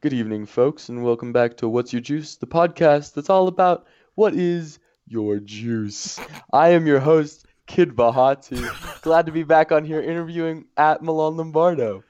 [0.00, 3.84] Good evening, folks, and welcome back to What's Your Juice, the podcast that's all about
[4.14, 4.78] what is
[5.08, 6.20] your juice.
[6.52, 8.62] I am your host, Kid Bahati.
[9.02, 12.04] Glad to be back on here interviewing at Milan Lombardo.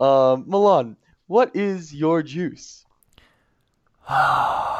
[0.00, 0.96] Um, Milan,
[1.26, 2.86] what is your juice?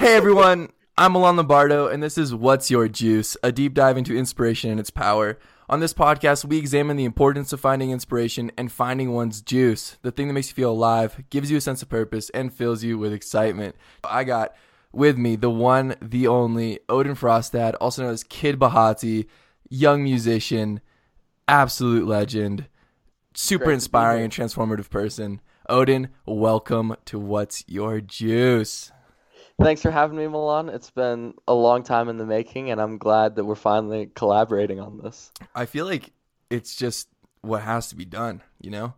[0.00, 4.16] Hey everyone, I'm Milan Lombardo, and this is What's Your Juice, a deep dive into
[4.16, 5.38] inspiration and its power.
[5.68, 10.10] On this podcast, we examine the importance of finding inspiration and finding one's juice, the
[10.10, 12.96] thing that makes you feel alive, gives you a sense of purpose, and fills you
[12.96, 13.76] with excitement.
[14.02, 14.54] I got
[14.90, 19.26] with me the one, the only, Odin Frostad, also known as Kid Bahati,
[19.68, 20.80] young musician,
[21.46, 22.68] absolute legend,
[23.34, 25.42] super Great inspiring and transformative person.
[25.68, 28.92] Odin, welcome to What's Your Juice.
[29.60, 30.68] Thanks for having me, Milan.
[30.70, 34.80] It's been a long time in the making, and I'm glad that we're finally collaborating
[34.80, 35.30] on this.
[35.54, 36.12] I feel like
[36.48, 37.08] it's just
[37.42, 38.94] what has to be done, you know?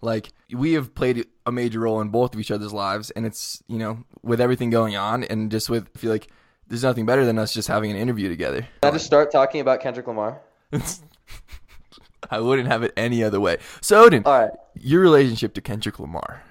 [0.00, 3.62] Like we have played a major role in both of each other's lives and it's,
[3.68, 6.28] you know, with everything going on and just with I feel like
[6.68, 8.60] there's nothing better than us just having an interview together.
[8.60, 10.40] Can I just start talking about Kendrick Lamar?
[12.30, 13.58] I wouldn't have it any other way.
[13.80, 14.50] So Odin, All right.
[14.74, 16.42] your relationship to Kendrick Lamar.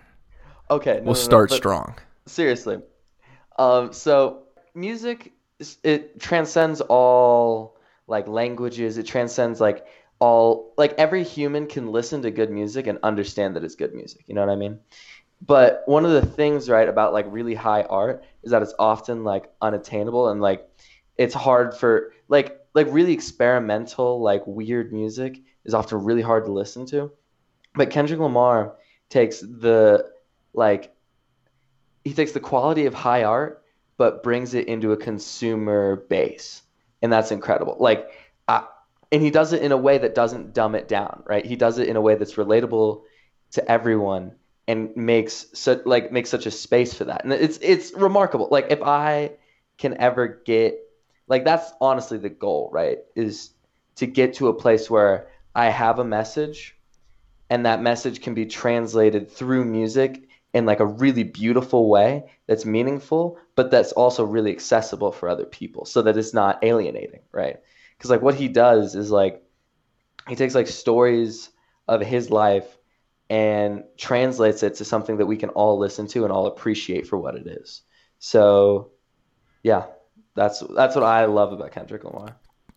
[0.71, 0.95] Okay.
[0.95, 1.95] no, We'll no, no, start but- strong.
[2.25, 2.79] seriously
[3.57, 5.33] um so music,
[5.83, 8.97] it transcends all like languages.
[8.97, 9.85] It transcends like
[10.19, 14.23] all like every human can listen to good music and understand that it's good music.
[14.27, 14.79] You know what i mean?
[15.45, 19.23] But one of the things right about like really high art is that it's often
[19.23, 20.67] like unattainable and like
[21.17, 26.51] it's hard for like like really experimental like weird music is often really hard to
[26.51, 27.11] listen to.
[27.75, 28.75] But kendrick lamar
[29.09, 30.09] takes the
[30.53, 30.93] like
[32.03, 33.63] he takes the quality of high art
[33.97, 36.63] but brings it into a consumer base.
[37.01, 37.77] And that's incredible.
[37.79, 38.11] Like
[38.47, 38.63] uh,
[39.11, 41.45] and he does it in a way that doesn't dumb it down right?
[41.45, 43.03] He does it in a way that's relatable
[43.51, 44.33] to everyone
[44.67, 47.23] and makes such like makes such a space for that.
[47.23, 48.47] And it's it's remarkable.
[48.51, 49.31] Like if i
[49.77, 50.79] can ever get
[51.27, 52.99] like that's honestly the goal right?
[53.15, 53.51] Is
[53.95, 56.75] to get to a place where i have a message
[57.49, 62.65] and that message can be translated through music in like a really beautiful way that's
[62.65, 67.57] meaningful but that's also really accessible for other people so that it's not alienating right?
[67.97, 69.43] Because like what he does is like
[70.27, 71.49] he takes like stories
[71.87, 72.77] of his life
[73.29, 77.17] and translates it to something that we can all listen to and all appreciate for
[77.17, 77.81] what it is.
[78.19, 78.91] So
[79.63, 79.85] yeah
[80.35, 82.35] that's that's what i love about kendrick lamar.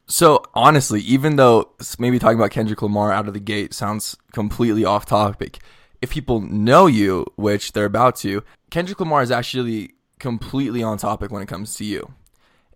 [0.08, 4.84] So honestly, even though maybe talking about Kendrick Lamar out of the gate sounds completely
[4.84, 5.58] off topic,
[6.06, 11.32] if people know you, which they're about to, Kendrick Lamar is actually completely on topic
[11.32, 12.14] when it comes to you.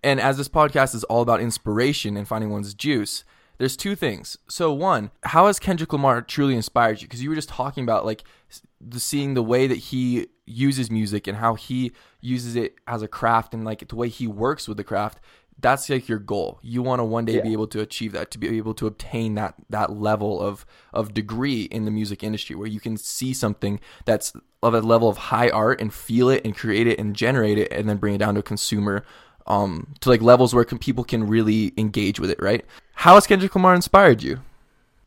[0.02, 3.24] And as this podcast is all about inspiration and finding one's juice,
[3.58, 4.36] there's two things.
[4.48, 7.06] So one, how has Kendrick Lamar truly inspired you?
[7.06, 8.24] Because you were just talking about like
[8.80, 13.08] the seeing the way that he uses music and how he uses it as a
[13.08, 15.20] craft and like the way he works with the craft.
[15.60, 16.58] That's like your goal.
[16.62, 19.34] You want to one day be able to achieve that, to be able to obtain
[19.34, 23.80] that that level of of degree in the music industry where you can see something
[24.04, 24.32] that's
[24.62, 27.72] of a level of high art and feel it and create it and generate it
[27.72, 29.04] and then bring it down to a consumer
[29.46, 32.64] um, to like levels where can, people can really engage with it, right?
[32.94, 34.40] How has Kendrick Lamar inspired you?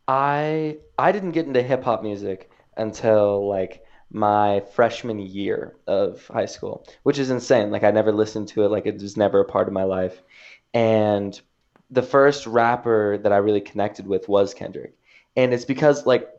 [0.08, 6.46] I I didn't get into hip hop music until like my freshman year of high
[6.46, 7.72] school, which is insane.
[7.72, 10.22] Like I never listened to it, like it was never a part of my life.
[10.74, 11.40] And
[11.90, 14.96] the first rapper that I really connected with was Kendrick.
[15.36, 16.30] And it's because like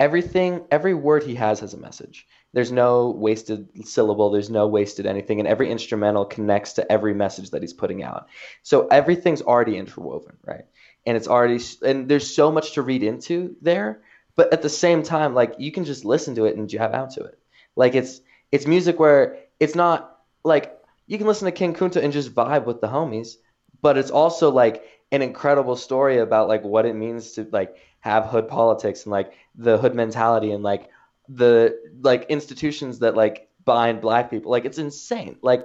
[0.00, 2.26] everything every word he has has a message.
[2.52, 7.50] There's no wasted syllable, there's no wasted anything, and every instrumental connects to every message
[7.50, 8.28] that he's putting out.
[8.62, 10.64] So everything's already interwoven, right?
[11.06, 14.00] and it's already and there's so much to read into there
[14.36, 17.10] but at the same time like you can just listen to it and jab out
[17.10, 17.38] to it
[17.76, 18.20] like it's
[18.50, 20.78] it's music where it's not like
[21.12, 23.36] you can listen to king kunta and just vibe with the homies
[23.82, 24.82] but it's also like
[25.12, 29.32] an incredible story about like what it means to like have hood politics and like
[29.54, 30.88] the hood mentality and like
[31.28, 34.50] the like institutions that like bind black people.
[34.50, 35.36] Like it's insane.
[35.42, 35.64] Like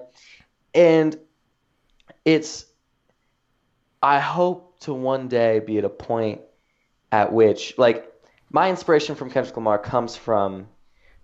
[0.73, 1.17] and
[2.25, 2.65] it's
[4.01, 6.41] I hope to one day be at a point
[7.11, 8.13] at which, like,
[8.51, 10.67] my inspiration from Kendrick Lamar comes from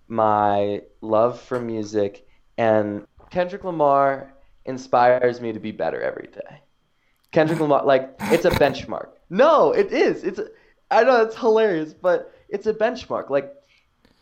[0.08, 2.26] my love for music,
[2.58, 4.32] and Kendrick Lamar
[4.64, 6.60] inspires me to be better every day.
[7.32, 9.08] Kendrick Lamar, like it's a benchmark.
[9.30, 10.24] No, it is.
[10.24, 10.38] It's.
[10.38, 10.46] A,
[10.90, 13.30] I know it's hilarious, but it's a benchmark.
[13.30, 13.52] Like,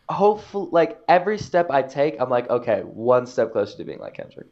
[0.09, 4.15] hopefully, like every step I take, I'm like, okay, one step closer to being like
[4.15, 4.47] Kendrick,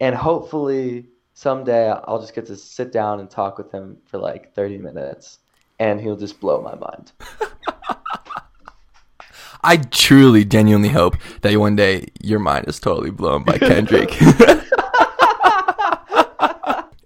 [0.00, 4.54] and hopefully someday I'll just get to sit down and talk with him for like
[4.54, 5.38] 30 minutes,
[5.78, 7.12] and he'll just blow my mind.
[9.66, 14.10] I truly, genuinely hope that one day your mind is totally blown by Kendrick.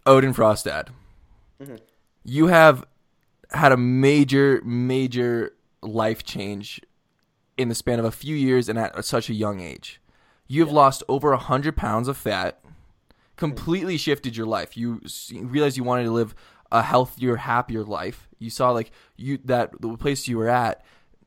[0.06, 0.88] Odin Frostad,
[1.58, 1.76] mm-hmm.
[2.22, 2.84] you have
[3.50, 6.82] had a major, major life change
[7.56, 9.98] in the span of a few years and at such a young age.
[10.46, 10.74] You have yeah.
[10.74, 12.60] lost over a hundred pounds of fat,
[13.36, 14.76] completely shifted your life.
[14.76, 15.00] You
[15.32, 16.34] realized you wanted to live
[16.70, 18.28] a healthier, happier life.
[18.38, 20.84] You saw like you that the place you were at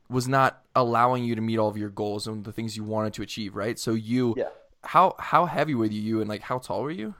[0.09, 3.13] was not allowing you to meet all of your goals and the things you wanted
[3.13, 3.77] to achieve, right?
[3.79, 4.49] So you, yeah.
[4.83, 7.15] how how heavy were you, you and like how tall were you?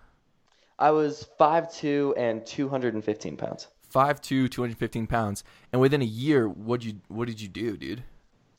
[0.80, 3.68] I was five two and two hundred and fifteen pounds.
[3.90, 7.48] Five two, two hundred fifteen pounds, and within a year, what you what did you
[7.48, 8.04] do, dude?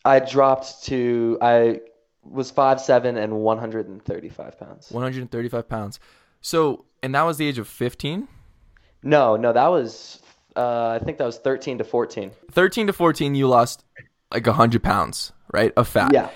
[0.05, 1.81] I dropped to I
[2.23, 4.91] was five seven and one hundred and thirty five pounds.
[4.91, 5.99] One hundred and thirty five pounds.
[6.41, 8.29] So, and that was the age of fifteen.
[9.03, 10.23] No, no, that was
[10.57, 12.31] uh, I think that was thirteen to fourteen.
[12.53, 13.85] Thirteen to fourteen, you lost
[14.35, 16.13] like hundred pounds, right, of fat.
[16.13, 16.31] Yeah.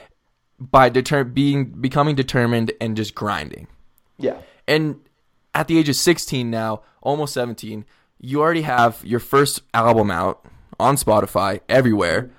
[0.58, 3.68] By deter- being becoming determined and just grinding.
[4.16, 4.38] Yeah.
[4.66, 5.00] And
[5.54, 7.84] at the age of 16 now, almost 17,
[8.20, 10.44] you already have your first album out
[10.80, 12.30] on Spotify everywhere,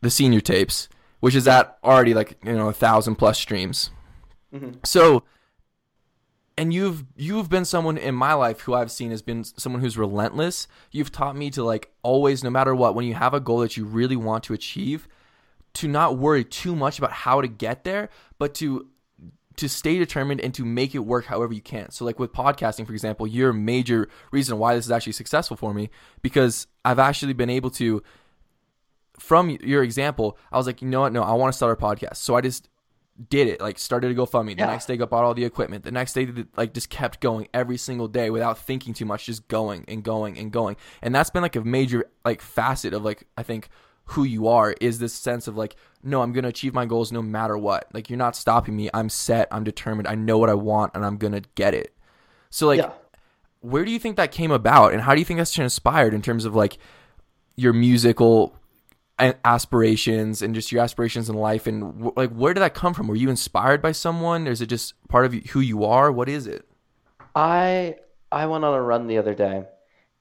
[0.00, 0.88] the senior tapes,
[1.20, 3.90] which is at already like you know a thousand plus streams.
[4.54, 4.78] Mm-hmm.
[4.84, 5.24] So,
[6.58, 9.96] and you've you've been someone in my life who I've seen has been someone who's
[9.96, 10.66] relentless.
[10.90, 13.76] You've taught me to like always, no matter what, when you have a goal that
[13.76, 15.06] you really want to achieve,
[15.74, 18.88] to not worry too much about how to get there, but to
[19.56, 21.90] to stay determined and to make it work however you can.
[21.90, 25.56] So like with podcasting, for example, you're a major reason why this is actually successful
[25.56, 25.90] for me
[26.22, 28.02] because I've actually been able to
[29.18, 31.12] from your example, I was like, you know what?
[31.12, 32.16] No, I want to start a podcast.
[32.16, 32.67] So I just
[33.28, 33.60] did it.
[33.60, 34.54] Like started to go fund me.
[34.54, 34.66] The yeah.
[34.66, 35.84] next day got bought all the equipment.
[35.84, 39.48] The next day like just kept going every single day without thinking too much, just
[39.48, 40.76] going and going and going.
[41.02, 43.68] And that's been like a major like facet of like I think
[44.08, 47.20] who you are is this sense of like no i'm to achieve my goals no
[47.20, 50.54] matter what like you're not stopping me i'm set i'm determined i know what i
[50.54, 51.94] want and i'm to get it
[52.48, 52.90] so like yeah.
[53.60, 56.22] where do you think that came about and how do you think that's transpired in
[56.22, 56.78] terms of like
[57.54, 58.57] your musical
[59.18, 63.16] aspirations and just your aspirations in life and like where did that come from were
[63.16, 66.46] you inspired by someone or is it just part of who you are what is
[66.46, 66.68] it
[67.34, 67.96] i
[68.30, 69.64] i went on a run the other day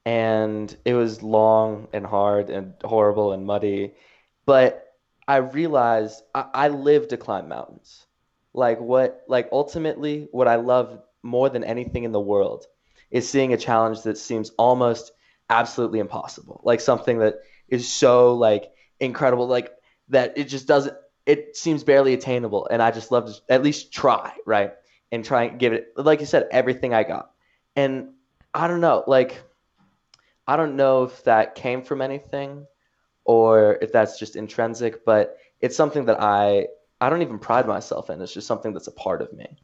[0.08, 3.94] and it was long and hard and horrible and muddy.
[4.46, 4.86] But
[5.28, 8.06] I realized I, I live to climb mountains.
[8.54, 12.68] Like what like ultimately what I love more than anything in the world
[13.12, 15.12] is seeing a challenge that seems almost
[15.50, 16.62] absolutely impossible.
[16.64, 19.72] Like something that is so like incredible, like
[20.10, 20.96] that it just doesn't
[21.26, 22.68] it seems barely attainable.
[22.72, 24.74] And I just love to at least try, right?
[25.12, 27.32] And try and give it like you said, everything I got.
[27.76, 28.14] And
[28.54, 29.42] I don't know, like
[30.48, 32.66] I don't know if that came from anything
[33.26, 36.68] or if that's just intrinsic, but it's something that I
[37.00, 38.22] I don't even pride myself in.
[38.22, 39.58] It's just something that's a part of me.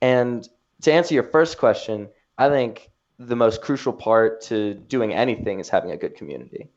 [0.00, 0.48] And
[0.82, 5.68] to answer your first question, I think the most crucial part to doing anything is
[5.68, 6.68] having a good community.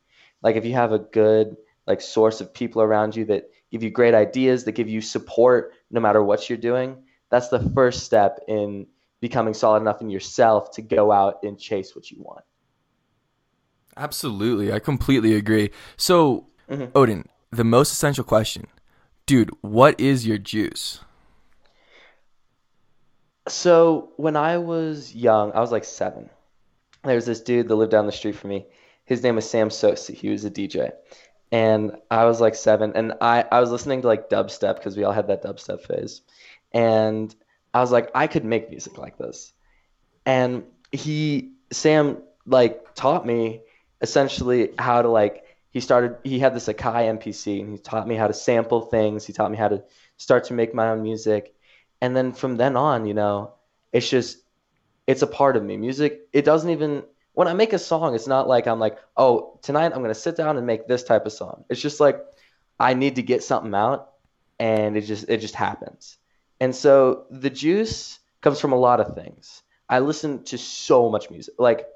[0.42, 3.90] Like if you have a good like source of people around you that give you
[3.90, 8.40] great ideas, that give you support no matter what you're doing, that's the first step
[8.46, 8.86] in
[9.20, 12.44] becoming solid enough in yourself to go out and chase what you want.
[13.96, 14.72] Absolutely.
[14.72, 15.70] I completely agree.
[15.96, 16.86] So, mm-hmm.
[16.94, 18.66] Odin, the most essential question.
[19.26, 21.00] Dude, what is your juice?
[23.48, 26.30] So, when I was young, I was like seven.
[27.04, 28.66] There was this dude that lived down the street from me.
[29.04, 30.14] His name was Sam Sosi.
[30.14, 30.92] He was a DJ.
[31.52, 32.92] And I was like seven.
[32.94, 36.22] And I, I was listening to like dubstep because we all had that dubstep phase.
[36.72, 37.32] And
[37.74, 39.52] I was like, I could make music like this.
[40.24, 43.60] And he, Sam, like taught me
[44.00, 48.14] essentially how to like he started he had this Akai MPC and he taught me
[48.14, 49.26] how to sample things.
[49.26, 49.82] He taught me how to
[50.16, 51.54] start to make my own music.
[52.00, 53.54] And then from then on, you know,
[53.92, 54.38] it's just
[55.06, 55.76] it's a part of me.
[55.76, 59.58] Music, it doesn't even when I make a song, it's not like I'm like, oh,
[59.62, 61.64] tonight I'm gonna sit down and make this type of song.
[61.68, 62.20] It's just like
[62.78, 64.10] I need to get something out
[64.58, 66.18] and it just it just happens.
[66.60, 69.62] And so the juice comes from a lot of things.
[69.88, 71.54] I listen to so much music.
[71.58, 71.86] Like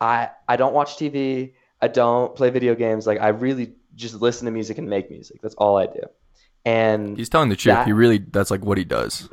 [0.00, 1.54] I I don't watch TV.
[1.82, 3.06] I don't play video games.
[3.06, 5.40] Like I really just listen to music and make music.
[5.42, 6.02] That's all I do.
[6.64, 7.74] And he's telling the truth.
[7.74, 9.28] That, he really that's like what he does.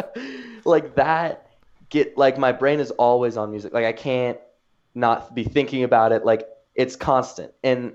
[0.64, 1.50] like that
[1.88, 3.72] get like my brain is always on music.
[3.72, 4.38] Like I can't
[4.94, 6.24] not be thinking about it.
[6.24, 7.52] Like it's constant.
[7.62, 7.94] And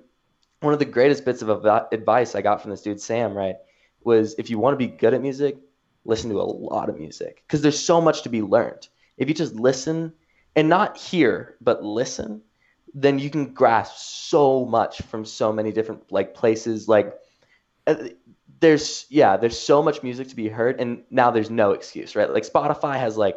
[0.61, 3.55] one of the greatest bits of advice I got from this dude Sam, right,
[4.03, 5.57] was if you want to be good at music,
[6.05, 8.87] listen to a lot of music because there's so much to be learned.
[9.17, 10.13] If you just listen
[10.55, 12.41] and not hear but listen,
[12.93, 17.13] then you can grasp so much from so many different like places like
[17.87, 17.95] uh,
[18.59, 22.31] there's yeah there's so much music to be heard and now there's no excuse right
[22.31, 23.35] like spotify has like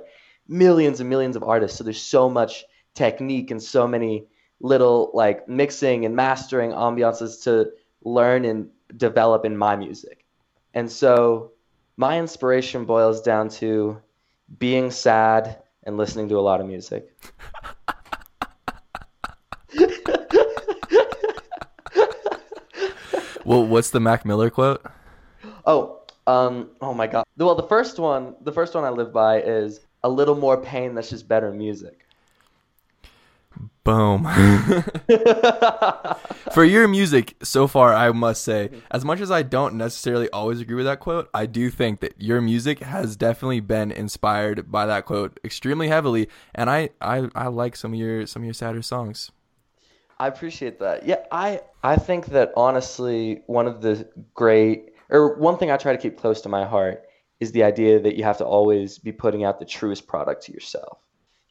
[0.48, 2.64] millions and millions of artists so there's so much
[2.94, 4.26] technique and so many
[4.60, 7.70] little like mixing and mastering ambiances to
[8.04, 10.24] learn and develop in my music
[10.74, 11.52] and so
[11.96, 14.00] my inspiration boils down to
[14.58, 17.14] being sad and listening to a lot of music
[23.44, 24.84] well, what's the Mac Miller quote?
[25.66, 27.24] Oh, um, oh my God.
[27.36, 30.94] Well, the first one, the first one I live by is a little more pain.
[30.94, 32.06] That's just better music.
[33.84, 34.24] Boom.
[36.52, 40.60] For your music so far, I must say, as much as I don't necessarily always
[40.60, 44.86] agree with that quote, I do think that your music has definitely been inspired by
[44.86, 48.54] that quote extremely heavily, and I, I, I like some of your some of your
[48.54, 49.32] sadder songs.
[50.20, 51.04] I appreciate that.
[51.04, 55.90] Yeah, I I think that honestly, one of the great or one thing I try
[55.90, 57.02] to keep close to my heart
[57.40, 60.52] is the idea that you have to always be putting out the truest product to
[60.52, 60.98] yourself.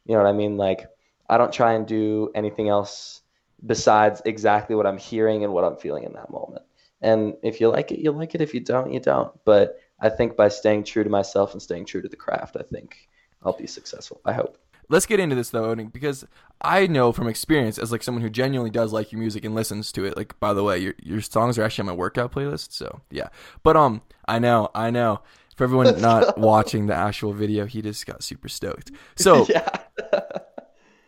[0.06, 0.56] You know what I mean?
[0.56, 0.88] Like
[1.32, 3.22] I don't try and do anything else
[3.64, 6.64] besides exactly what I'm hearing and what I'm feeling in that moment.
[7.00, 8.40] And if you like it, you like it.
[8.40, 9.32] If you don't, you don't.
[9.44, 12.62] But I think by staying true to myself and staying true to the craft, I
[12.62, 13.08] think
[13.42, 14.20] I'll be successful.
[14.24, 14.58] I hope
[14.88, 16.24] let's get into this though, because
[16.60, 19.90] I know from experience as like someone who genuinely does like your music and listens
[19.92, 20.16] to it.
[20.16, 22.72] Like by the way, your your songs are actually on my workout playlist.
[22.72, 23.28] So yeah,
[23.62, 25.22] but um, I know, I know.
[25.56, 28.92] For everyone not watching the actual video, he just got super stoked.
[29.16, 29.68] So yeah.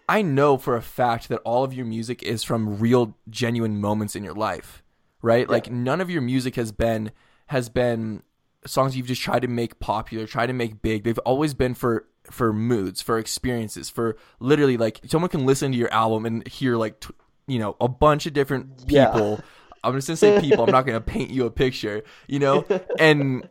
[0.08, 4.14] I know for a fact that all of your music is from real, genuine moments
[4.14, 4.82] in your life,
[5.23, 5.46] right?
[5.46, 5.52] Yeah.
[5.52, 7.11] Like none of your music has been
[7.46, 8.23] has been
[8.66, 11.04] songs you've just tried to make popular, tried to make big.
[11.04, 15.78] They've always been for for moods, for experiences, for literally like someone can listen to
[15.78, 17.14] your album and hear like t-
[17.46, 19.30] you know a bunch of different people.
[19.30, 19.37] Yeah.
[19.82, 20.64] I'm just gonna say people.
[20.64, 22.64] I'm not gonna paint you a picture, you know,
[22.99, 23.49] and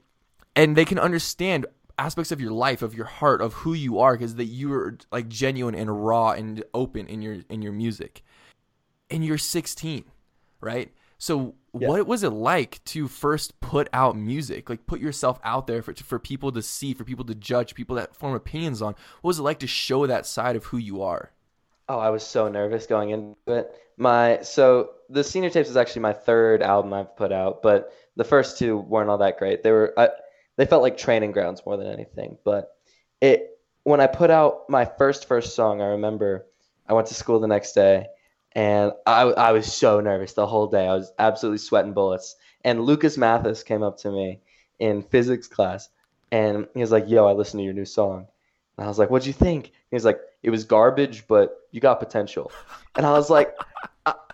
[0.55, 1.65] and they can understand
[1.97, 4.97] aspects of your life, of your heart, of who you are, because that you are
[5.11, 8.23] like genuine and raw and open in your in your music.
[9.09, 10.05] And you're 16,
[10.61, 10.91] right?
[11.19, 11.87] So yeah.
[11.87, 15.93] what was it like to first put out music, like put yourself out there for
[15.93, 18.95] for people to see, for people to judge, people that form opinions on?
[19.21, 21.31] What was it like to show that side of who you are?
[21.89, 23.71] Oh, I was so nervous going into it.
[23.97, 28.23] My so the senior tapes is actually my third album I've put out, but the
[28.23, 29.63] first two weren't all that great.
[29.63, 30.09] They were I,
[30.55, 32.37] they felt like training grounds more than anything.
[32.43, 32.75] But
[33.21, 36.45] it when I put out my first first song, I remember
[36.87, 38.07] I went to school the next day
[38.55, 40.87] and I, I was so nervous the whole day.
[40.87, 42.35] I was absolutely sweating bullets.
[42.63, 44.39] And Lucas Mathis came up to me
[44.79, 45.89] in physics class,
[46.31, 48.27] and he was like, "Yo, I listened to your new song."
[48.77, 51.81] And I was like, "What'd you think?" He was like, "It was garbage, but you
[51.81, 52.51] got potential."
[52.95, 53.55] And I was like,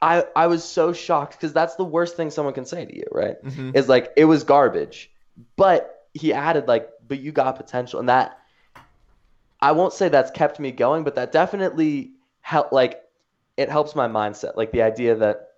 [0.00, 3.06] I, I was so shocked because that's the worst thing someone can say to you,
[3.10, 3.42] right?
[3.42, 3.72] Mm-hmm.
[3.74, 5.10] Is like, it was garbage,
[5.56, 8.38] but he added like, "But you got potential," and that
[9.60, 13.02] I won't say that's kept me going, but that definitely helped like
[13.56, 14.56] it helps my mindset.
[14.56, 15.48] Like the idea that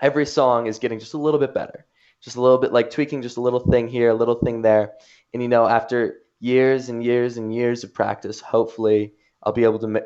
[0.00, 1.86] every song is getting just a little bit better,
[2.20, 4.92] just a little bit like tweaking just a little thing here, a little thing there.
[5.32, 9.78] And, you know, after years and years and years of practice, hopefully I'll be able
[9.80, 10.04] to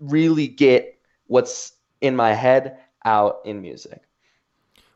[0.00, 0.98] really get
[1.28, 4.02] what's in my head out in music.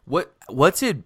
[0.04, 0.98] What, what's it,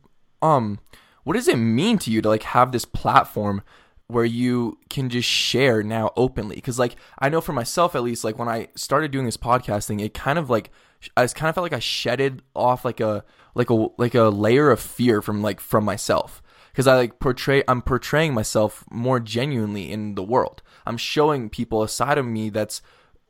[0.42, 0.78] um,
[1.24, 3.62] what does it mean to you to like have this platform
[4.06, 6.56] where you can just share now openly?
[6.56, 10.02] Because like i know for myself at least like when i started doing this podcasting
[10.02, 10.70] it kind of like
[11.16, 14.70] i kind of felt like i shedded off like a like a like a layer
[14.70, 16.42] of fear from like from myself.
[16.72, 20.62] Because i like portray i'm portraying myself more genuinely in the world.
[20.86, 22.82] I'm showing people a side of me that's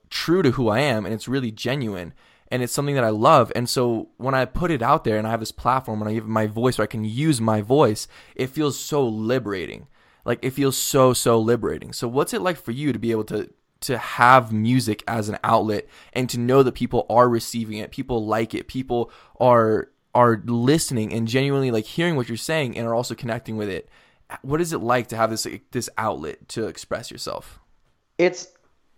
[0.09, 2.13] true to who i am and it's really genuine
[2.51, 3.53] and it's something that I love.
[3.55, 6.15] And so when I put it out there and I have this platform, when I
[6.15, 9.87] give my voice where I can use my voice, it feels so liberating
[10.25, 11.93] like it feels so so liberating.
[11.93, 15.39] So what's it like for you to be able to to have music as an
[15.43, 20.43] outlet and to know that people are receiving it, people like it, people are are
[20.45, 23.89] listening and genuinely like hearing what you're saying and are also connecting with it.
[24.43, 27.59] What is it like to have this this outlet to express yourself?
[28.19, 28.49] It's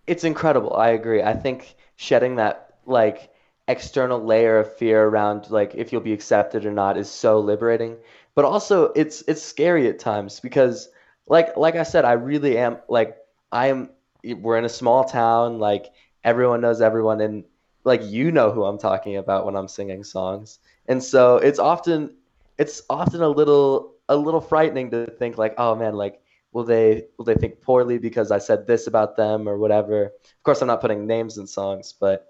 [0.07, 0.75] it's incredible.
[0.75, 1.23] I agree.
[1.23, 3.32] I think shedding that like
[3.69, 7.97] external layer of fear around like if you'll be accepted or not is so liberating.
[8.35, 10.89] But also it's it's scary at times because
[11.27, 13.17] like like I said, I really am like
[13.51, 13.91] I am
[14.25, 15.93] we're in a small town, like
[16.25, 17.45] everyone knows everyone, and
[17.85, 22.15] like you know who I'm talking about when I'm singing songs, and so it's often
[22.59, 26.21] it's often a little a little frightening to think like, oh man, like
[26.53, 30.05] will they will they think poorly because I said this about them or whatever?
[30.05, 32.27] Of course, I'm not putting names in songs, but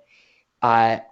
[0.62, 1.02] I,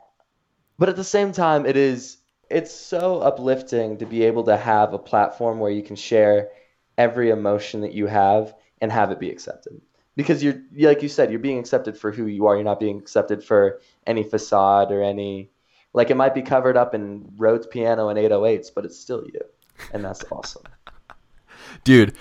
[0.80, 2.16] but at the same time, it is
[2.49, 6.49] it's so uplifting to be able to have a platform where you can share
[6.99, 9.80] every emotion that you have and have it be accepted.
[10.16, 12.56] Because you're like you said you're being accepted for who you are.
[12.56, 15.50] You're not being accepted for any facade or any
[15.92, 19.40] like it might be covered up in Rhodes piano and 808s but it's still you.
[19.92, 20.62] And that's awesome.
[21.84, 22.16] Dude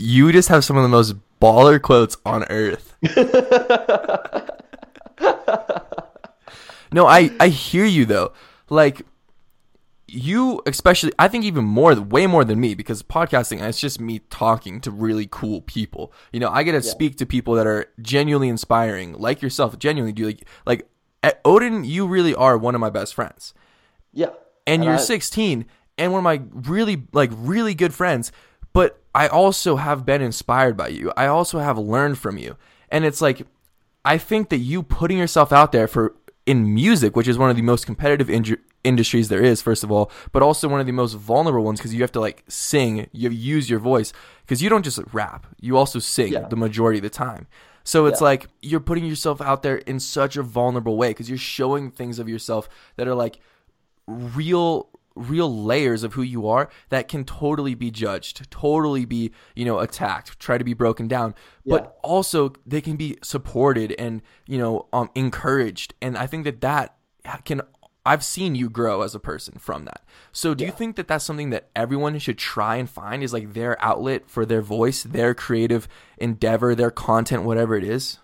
[0.00, 2.96] you just have some of the most baller quotes on earth
[6.92, 8.32] no i i hear you though.
[8.68, 9.02] Like
[10.12, 14.20] you especially i think even more way more than me because podcasting it's just me
[14.30, 16.12] talking to really cool people.
[16.32, 16.92] You know i get to yeah.
[16.92, 20.88] speak to people that are genuinely inspiring like yourself genuinely do like like
[21.44, 23.54] odin you really are one of my best friends.
[24.12, 24.28] Yeah.
[24.66, 24.98] And, and you're I...
[24.98, 25.66] 16
[25.98, 28.32] and one of my really like really good friends
[28.72, 31.12] but i also have been inspired by you.
[31.16, 32.56] I also have learned from you.
[32.88, 33.46] And it's like
[34.04, 36.16] i think that you putting yourself out there for
[36.50, 38.28] in music, which is one of the most competitive
[38.82, 41.94] industries there is, first of all, but also one of the most vulnerable ones because
[41.94, 45.76] you have to like sing, you use your voice because you don't just rap, you
[45.76, 46.48] also sing yeah.
[46.48, 47.46] the majority of the time.
[47.84, 48.24] So it's yeah.
[48.24, 52.18] like you're putting yourself out there in such a vulnerable way because you're showing things
[52.18, 53.38] of yourself that are like
[54.08, 59.64] real real layers of who you are that can totally be judged, totally be, you
[59.64, 61.76] know, attacked, try to be broken down, yeah.
[61.76, 65.94] but also they can be supported and, you know, um encouraged.
[66.00, 66.94] And I think that that
[67.44, 67.62] can
[68.06, 70.02] I've seen you grow as a person from that.
[70.32, 70.70] So do yeah.
[70.70, 74.28] you think that that's something that everyone should try and find is like their outlet
[74.28, 75.86] for their voice, their creative
[76.16, 78.18] endeavor, their content, whatever it is?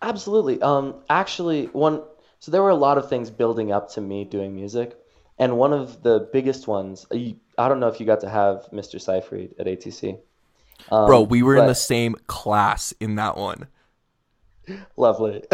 [0.00, 0.60] Absolutely.
[0.62, 2.02] Um actually one
[2.40, 4.96] so there were a lot of things building up to me doing music.
[5.38, 9.00] And one of the biggest ones, I don't know if you got to have Mr.
[9.00, 10.18] Seyfried at ATC.
[10.90, 11.62] Um, Bro, we were but...
[11.62, 13.68] in the same class in that one.
[14.96, 15.42] Lovely.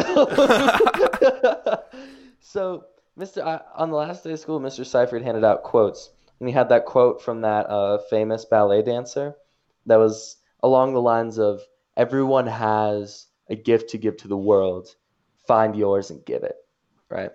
[2.40, 2.84] so,
[3.18, 3.44] Mr.
[3.44, 4.86] I, on the last day of school, Mr.
[4.86, 9.34] Seyfried handed out quotes, and he had that quote from that uh, famous ballet dancer
[9.86, 11.62] that was along the lines of
[11.96, 14.96] "Everyone has a gift to give to the world.
[15.46, 16.56] Find yours and give it."
[17.08, 17.30] Right,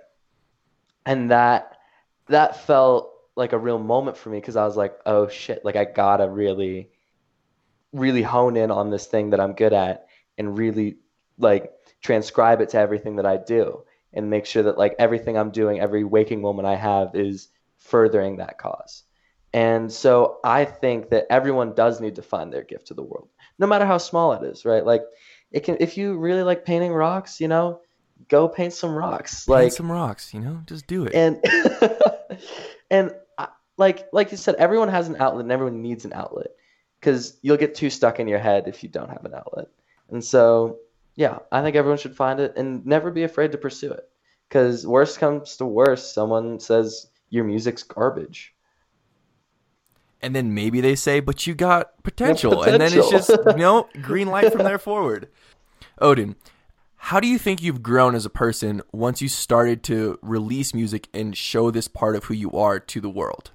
[1.06, 1.79] and that
[2.30, 5.76] that felt like a real moment for me because I was like, oh shit, like
[5.76, 6.90] I gotta really,
[7.94, 10.98] really hone in on this thing that I'm good at and really
[11.38, 15.52] like transcribe it to everything that I do and make sure that like everything I'm
[15.52, 19.04] doing, every waking moment I have is furthering that cause.
[19.54, 23.30] And so I think that everyone does need to find their gift to the world,
[23.58, 24.86] no matter how small it is, right?
[24.86, 25.04] Like
[25.52, 27.82] it can if you really like painting rocks, you know,
[28.28, 29.46] go paint some rocks.
[29.46, 31.16] Paint like some rocks, you know, just do it.
[31.16, 31.44] And
[32.92, 33.48] and I,
[33.78, 36.48] like like you said, everyone has an outlet, and everyone needs an outlet
[37.00, 39.68] because you'll get too stuck in your head if you don't have an outlet.
[40.10, 40.80] And so,
[41.16, 44.10] yeah, I think everyone should find it and never be afraid to pursue it.
[44.48, 48.54] Because worst comes to worst, someone says your music's garbage.
[50.22, 52.52] And then maybe they say, but you got potential.
[52.52, 52.74] potential.
[52.74, 55.30] And then it's just, you know, green light from there forward.
[56.00, 56.36] Odin,
[57.00, 61.08] how do you think you've grown as a person once you started to release music
[61.14, 63.52] and show this part of who you are to the world?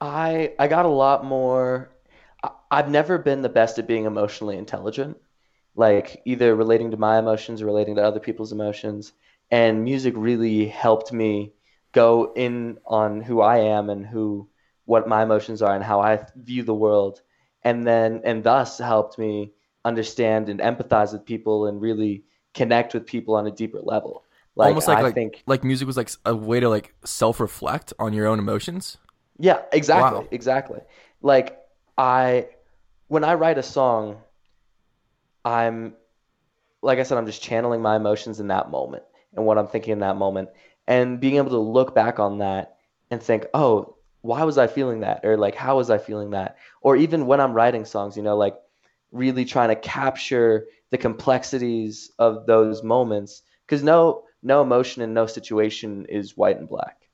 [0.00, 1.90] I I got a lot more.
[2.70, 5.16] I've never been the best at being emotionally intelligent,
[5.74, 9.12] like either relating to my emotions or relating to other people's emotions.
[9.50, 11.54] And music really helped me
[11.92, 14.48] go in on who I am and who
[14.84, 17.22] what my emotions are and how I view the world,
[17.64, 19.52] and then and thus helped me
[19.86, 24.24] understand and empathize with people and really connect with people on a deeper level.
[24.56, 27.40] Like, Almost like, I like, think like music was like a way to like self
[27.40, 28.98] reflect on your own emotions.
[29.38, 30.28] Yeah, exactly, wow.
[30.30, 30.80] exactly.
[31.22, 31.58] Like
[31.96, 32.48] I,
[33.08, 34.18] when I write a song,
[35.44, 35.94] I'm,
[36.82, 39.92] like I said, I'm just channeling my emotions in that moment and what I'm thinking
[39.92, 40.48] in that moment,
[40.86, 42.78] and being able to look back on that
[43.10, 46.56] and think, oh, why was I feeling that, or like how was I feeling that,
[46.80, 48.56] or even when I'm writing songs, you know, like
[49.12, 55.26] really trying to capture the complexities of those moments because no no emotion and no
[55.26, 57.08] situation is white and black.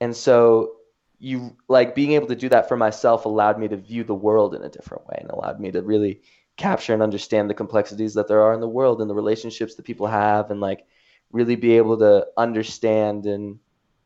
[0.00, 0.72] And so
[1.18, 4.54] you like being able to do that for myself allowed me to view the world
[4.54, 6.20] in a different way and allowed me to really
[6.56, 9.84] capture and understand the complexities that there are in the world and the relationships that
[9.84, 10.86] people have and like
[11.32, 13.58] really be able to understand and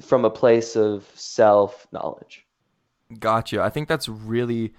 [0.02, 2.44] from a place of self knowledge
[3.18, 3.62] gotcha.
[3.62, 4.74] I think that's really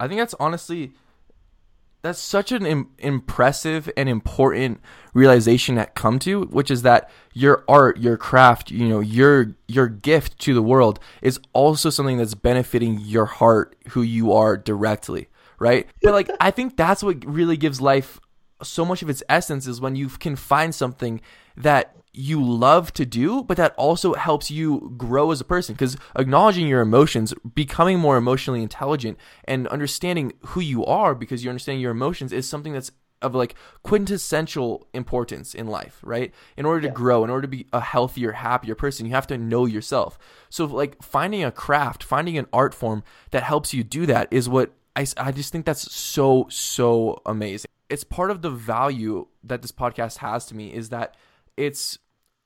[0.00, 0.92] i think that's honestly
[2.02, 4.80] that's such an Im- impressive and important
[5.14, 9.88] realization to come to, which is that your art, your craft, you know, your your
[9.88, 15.28] gift to the world is also something that's benefiting your heart, who you are directly,
[15.58, 15.86] right?
[16.02, 18.20] But like, I think that's what really gives life
[18.62, 21.20] so much of its essence is when you can find something
[21.56, 25.74] that you love to do, but that also helps you grow as a person.
[25.74, 31.50] Because acknowledging your emotions, becoming more emotionally intelligent, and understanding who you are because you're
[31.50, 36.34] understanding your emotions is something that's of like quintessential importance in life, right?
[36.56, 36.92] In order to yeah.
[36.92, 40.18] grow, in order to be a healthier, happier person, you have to know yourself.
[40.50, 44.48] So, like, finding a craft, finding an art form that helps you do that is
[44.48, 47.70] what I, I just think that's so, so amazing.
[47.88, 51.16] It's part of the value that this podcast has to me is that
[51.56, 51.98] it's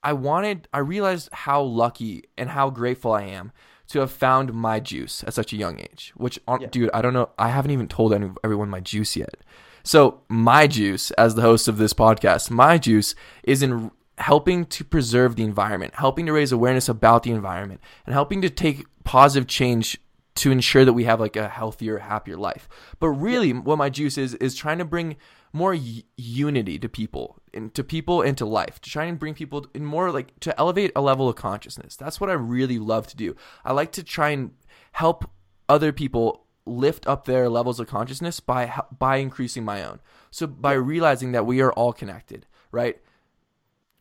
[0.03, 3.51] I wanted I realized how lucky and how grateful I am
[3.89, 6.13] to have found my juice at such a young age.
[6.15, 6.67] Which, yeah.
[6.67, 7.29] dude, I don't know.
[7.37, 9.37] I haven't even told any, everyone my juice yet.
[9.83, 14.83] So, my juice, as the host of this podcast, my juice is in helping to
[14.83, 19.47] preserve the environment, helping to raise awareness about the environment, and helping to take positive
[19.47, 19.97] change
[20.35, 22.67] to ensure that we have like a healthier, happier life.
[22.99, 25.15] But really, what my juice is is trying to bring
[25.57, 25.75] more
[26.15, 29.83] unity to people and to people and to life to try and bring people in
[29.83, 31.95] more like to elevate a level of consciousness.
[31.95, 33.35] That's what i really love to do.
[33.65, 34.51] I like to try and
[34.93, 35.29] help
[35.67, 39.99] other people lift up their levels of consciousness by by increasing my own.
[40.31, 42.97] So by realizing that we are all connected right?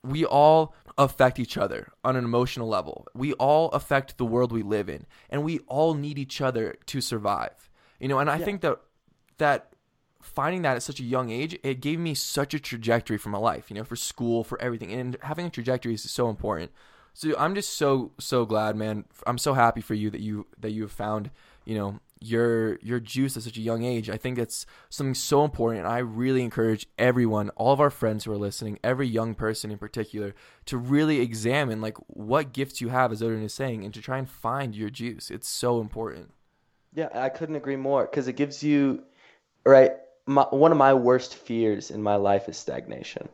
[0.02, 3.06] We all affect each other on an emotional level.
[3.14, 7.00] We all affect the world we live in and we all need each other to
[7.00, 7.70] survive.
[8.00, 8.44] You know and i yeah.
[8.44, 8.78] think that
[9.38, 9.72] that
[10.26, 13.38] finding that at such a young age, it gave me such a trajectory for my
[13.38, 14.92] life, you know, for school, for everything.
[14.92, 16.72] And having a trajectory is so important.
[17.14, 19.04] So I'm just so so glad, man.
[19.26, 21.30] I'm so happy for you that you that you have found,
[21.64, 24.10] you know, your your juice at such a young age.
[24.10, 25.84] I think it's something so important.
[25.84, 29.70] And I really encourage everyone, all of our friends who are listening, every young person
[29.70, 30.34] in particular,
[30.66, 34.18] to really examine like what gifts you have, as Odin is saying, and to try
[34.18, 35.30] and find your juice.
[35.30, 36.32] It's so important.
[36.94, 39.04] Yeah, I couldn't agree more because it gives you
[39.64, 39.92] right
[40.26, 43.28] my, one of my worst fears in my life is stagnation.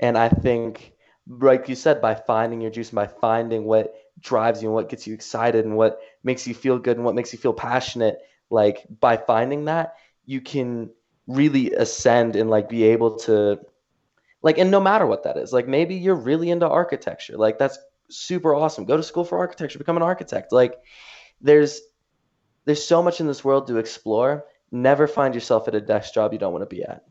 [0.00, 0.92] And I think,
[1.28, 5.06] like you said, by finding your juice, by finding what drives you and what gets
[5.06, 8.18] you excited and what makes you feel good and what makes you feel passionate,
[8.50, 10.90] like by finding that, you can
[11.26, 13.60] really ascend and like be able to,
[14.42, 17.78] like, and no matter what that is, like maybe you're really into architecture, like that's
[18.08, 18.84] super awesome.
[18.84, 20.52] Go to school for architecture, become an architect.
[20.52, 20.74] Like,
[21.40, 21.80] there's
[22.64, 26.32] there's so much in this world to explore Never find yourself at a desk job
[26.32, 27.04] you don't want to be at.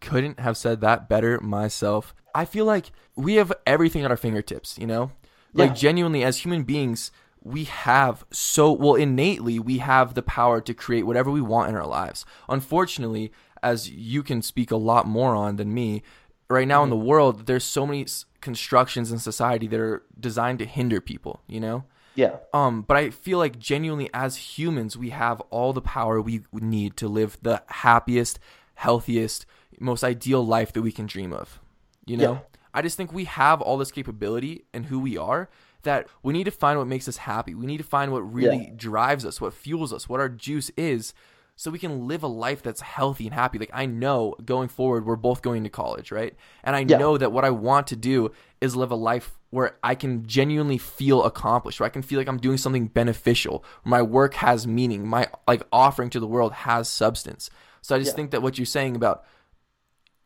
[0.00, 2.12] Couldn't have said that better myself.
[2.34, 5.12] I feel like we have everything at our fingertips, you know?
[5.54, 5.74] Like, yeah.
[5.74, 11.06] genuinely, as human beings, we have so, well, innately, we have the power to create
[11.06, 12.26] whatever we want in our lives.
[12.48, 16.02] Unfortunately, as you can speak a lot more on than me,
[16.50, 16.92] right now mm-hmm.
[16.92, 18.04] in the world, there's so many
[18.40, 21.84] constructions in society that are designed to hinder people, you know?
[22.16, 22.36] Yeah.
[22.52, 26.96] Um, but I feel like genuinely as humans, we have all the power we need
[26.96, 28.38] to live the happiest,
[28.74, 29.46] healthiest,
[29.78, 31.60] most ideal life that we can dream of.
[32.06, 32.32] You know?
[32.32, 32.58] Yeah.
[32.74, 35.48] I just think we have all this capability and who we are
[35.82, 37.54] that we need to find what makes us happy.
[37.54, 38.74] We need to find what really yeah.
[38.76, 41.14] drives us, what fuels us, what our juice is
[41.58, 43.58] so we can live a life that's healthy and happy.
[43.58, 46.34] Like I know going forward, we're both going to college, right?
[46.62, 46.98] And I yeah.
[46.98, 50.76] know that what I want to do is live a life where I can genuinely
[50.76, 54.66] feel accomplished, where I can feel like I'm doing something beneficial, where my work has
[54.66, 57.48] meaning, my like offering to the world has substance.
[57.80, 58.16] So I just yeah.
[58.16, 59.24] think that what you're saying about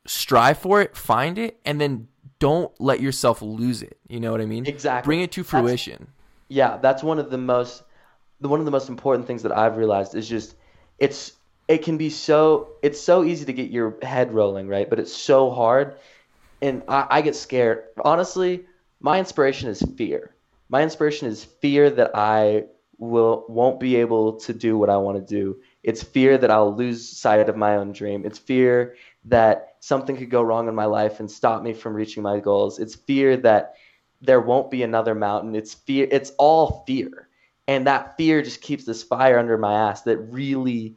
[0.07, 2.09] strive for it, find it, and then
[2.41, 3.99] don't let yourself lose it.
[4.09, 4.67] You know what I mean?
[4.67, 5.07] Exactly.
[5.07, 5.99] Bring it to fruition.
[5.99, 6.11] That's,
[6.49, 7.85] yeah, that's one of the most
[8.41, 10.57] the one of the most important things that I've realized is just
[11.01, 11.33] it's
[11.67, 14.89] it can be so it's so easy to get your head rolling, right?
[14.89, 15.97] But it's so hard,
[16.61, 17.85] and I, I get scared.
[18.05, 18.67] Honestly,
[19.01, 20.35] my inspiration is fear.
[20.69, 22.65] My inspiration is fear that I
[22.99, 25.61] will won't be able to do what I want to do.
[25.83, 28.27] It's fear that I'll lose sight of my own dream.
[28.27, 32.23] It's fear that something could go wrong in my life and stop me from reaching
[32.23, 32.79] my goals.
[32.79, 33.75] It's fear that
[34.21, 35.55] there won't be another mountain.
[35.55, 36.07] It's fear.
[36.11, 37.30] It's all fear
[37.71, 40.97] and that fear just keeps this fire under my ass that really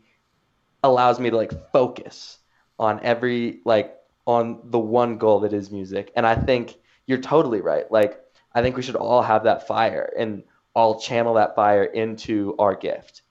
[0.82, 2.40] allows me to like focus
[2.80, 6.12] on every like on the one goal that is music.
[6.16, 7.90] And i think you're totally right.
[7.92, 8.20] Like
[8.56, 12.76] i think we should all have that fire and all channel that fire into our
[12.76, 13.22] gift.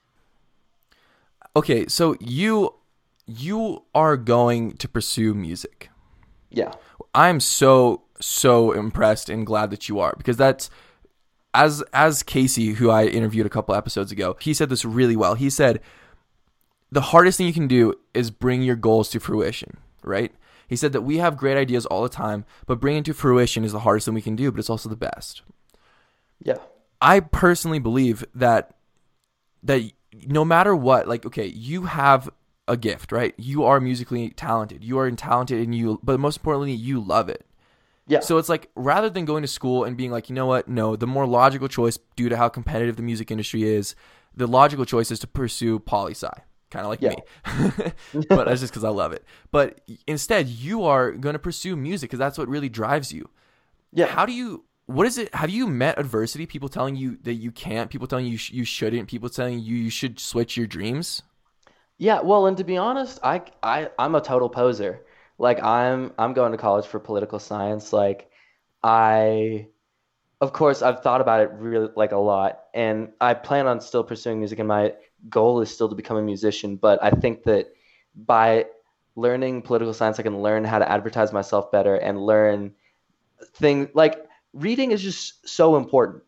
[1.57, 2.73] Okay so you
[3.27, 5.91] you are going to pursue music.
[6.49, 6.73] Yeah.
[7.13, 10.71] I'm so so impressed and glad that you are because that's
[11.55, 15.35] as as Casey, who I interviewed a couple episodes ago, he said this really well.
[15.35, 15.81] He said,
[16.91, 20.33] the hardest thing you can do is bring your goals to fruition, right?
[20.69, 23.73] He said that we have great ideas all the time, but bringing to fruition is
[23.73, 25.43] the hardest thing we can do, but it's also the best.
[26.43, 26.59] Yeah.
[27.01, 28.77] I personally believe that
[29.63, 29.83] that
[30.27, 32.31] no matter what, like okay, you have
[32.69, 33.35] a gift, right?
[33.37, 34.85] You are musically talented.
[34.85, 37.45] You are talented and you but most importantly, you love it.
[38.07, 38.21] Yeah.
[38.21, 40.69] So it's like rather than going to school and being like, you know what?
[40.69, 43.95] No, the more logical choice due to how competitive the music industry is,
[44.35, 46.29] the logical choice is to pursue poli sci,
[46.71, 47.11] kind of like Yeah.
[47.11, 47.93] me.
[48.29, 49.25] but that's just because I love it.
[49.51, 53.29] But instead, you are going to pursue music because that's what really drives you.
[53.93, 54.07] Yeah.
[54.07, 54.65] How do you?
[54.87, 55.33] What is it?
[55.35, 56.45] Have you met adversity?
[56.45, 57.89] People telling you that you can't.
[57.89, 59.09] People telling you sh- you shouldn't.
[59.09, 61.23] People telling you you should switch your dreams.
[61.99, 65.03] Yeah, well, and to be honest, I I I'm a total poser.
[65.43, 67.93] Like I'm I'm going to college for political science.
[67.93, 68.31] Like
[68.81, 69.67] I
[70.41, 74.05] of course I've thought about it really like a lot and I plan on still
[74.05, 74.95] pursuing music and my
[75.29, 77.75] goal is still to become a musician, but I think that
[78.15, 78.67] by
[79.17, 82.73] learning political science I can learn how to advertise myself better and learn
[83.55, 86.23] things like reading is just so important.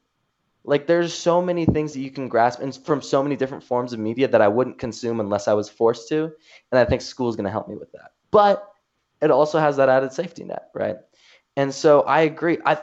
[0.64, 3.92] Like there's so many things that you can grasp and from so many different forms
[3.92, 6.33] of media that I wouldn't consume unless I was forced to,
[6.72, 8.11] and I think school is going to help me with that.
[8.33, 8.74] But
[9.25, 10.97] it also has that added safety net, right?
[11.57, 12.59] And so I agree.
[12.65, 12.79] I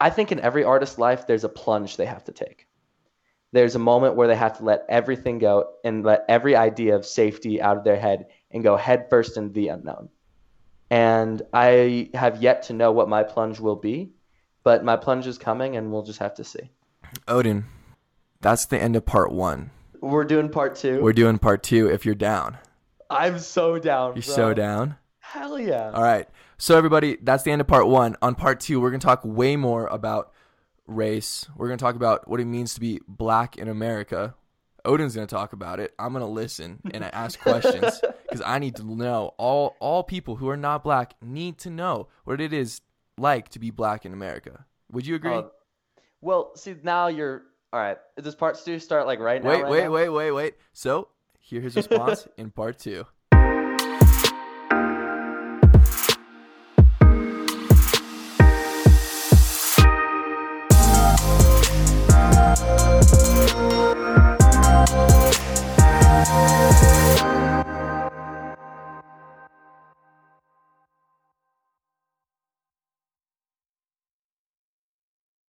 [0.00, 2.66] I think in every artist's life there's a plunge they have to take.
[3.52, 7.04] There's a moment where they have to let everything go and let every idea of
[7.04, 10.08] safety out of their head and go headfirst into the unknown.
[10.90, 14.12] And I have yet to know what my plunge will be,
[14.64, 16.70] but my plunge is coming and we'll just have to see.
[17.26, 17.64] Odin,
[18.40, 19.70] that's the end of part one.
[20.00, 21.02] We're doing part two.
[21.02, 22.58] We're doing part two if you're down.
[23.10, 24.14] I'm so down.
[24.14, 24.34] You're bro.
[24.34, 24.96] so down.
[25.32, 25.90] Hell yeah.
[25.92, 26.26] All right.
[26.56, 28.16] So everybody, that's the end of part one.
[28.22, 30.32] On part two, we're gonna talk way more about
[30.86, 31.46] race.
[31.54, 34.34] We're gonna talk about what it means to be black in America.
[34.86, 35.92] Odin's gonna talk about it.
[35.98, 39.34] I'm gonna listen and I ask questions because I need to know.
[39.36, 42.80] All all people who are not black need to know what it is
[43.18, 44.64] like to be black in America.
[44.92, 45.34] Would you agree?
[45.34, 45.42] Uh,
[46.22, 47.98] well, see now you're all right.
[48.16, 49.50] Does part two start like right now?
[49.50, 49.90] wait, right wait, now?
[49.90, 50.54] wait, wait, wait.
[50.72, 53.04] So here's his response in part two.